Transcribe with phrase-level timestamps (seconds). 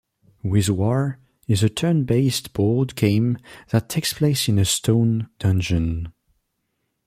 [0.41, 3.37] "Wiz-War" is a turn-based board game
[3.69, 6.11] that takes place in a stone dungeon.